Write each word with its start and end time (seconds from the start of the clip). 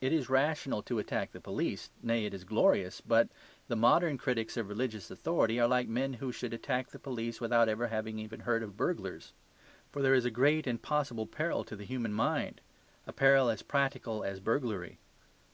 It 0.00 0.12
is 0.12 0.28
rational 0.28 0.82
to 0.82 0.98
attack 0.98 1.30
the 1.30 1.40
police; 1.40 1.90
nay, 2.02 2.24
it 2.24 2.34
is 2.34 2.42
glorious. 2.42 3.00
But 3.00 3.28
the 3.68 3.76
modern 3.76 4.18
critics 4.18 4.56
of 4.56 4.68
religious 4.68 5.08
authority 5.08 5.60
are 5.60 5.68
like 5.68 5.86
men 5.86 6.14
who 6.14 6.32
should 6.32 6.52
attack 6.52 6.88
the 6.90 6.98
police 6.98 7.40
without 7.40 7.68
ever 7.68 7.86
having 7.86 8.28
heard 8.28 8.64
of 8.64 8.76
burglars. 8.76 9.32
For 9.92 10.02
there 10.02 10.14
is 10.14 10.24
a 10.24 10.32
great 10.32 10.66
and 10.66 10.82
possible 10.82 11.28
peril 11.28 11.62
to 11.62 11.76
the 11.76 11.84
human 11.86 12.12
mind: 12.12 12.60
a 13.06 13.12
peril 13.12 13.48
as 13.50 13.62
practical 13.62 14.24
as 14.24 14.40
burglary. 14.40 14.98